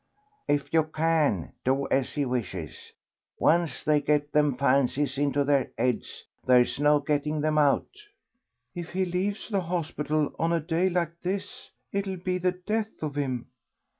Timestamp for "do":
1.63-1.87